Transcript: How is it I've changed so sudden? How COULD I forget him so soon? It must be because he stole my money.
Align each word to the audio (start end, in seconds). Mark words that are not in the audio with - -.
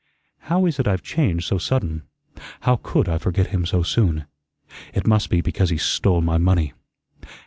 How 0.39 0.65
is 0.65 0.79
it 0.79 0.87
I've 0.87 1.03
changed 1.03 1.45
so 1.45 1.59
sudden? 1.59 2.01
How 2.61 2.77
COULD 2.77 3.07
I 3.07 3.17
forget 3.19 3.51
him 3.53 3.67
so 3.67 3.83
soon? 3.83 4.25
It 4.95 5.05
must 5.05 5.29
be 5.29 5.41
because 5.41 5.69
he 5.69 5.77
stole 5.77 6.21
my 6.21 6.39
money. 6.39 6.73